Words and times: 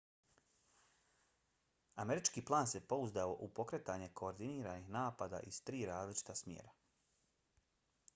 američki 2.03 2.43
plan 2.49 2.69
se 2.71 2.81
pouzdao 2.93 3.35
u 3.47 3.49
pokretanje 3.59 4.07
koordiniranih 4.23 4.89
napada 4.97 5.43
iz 5.51 5.63
tri 5.69 5.83
različita 5.91 6.39
smjera 6.43 6.73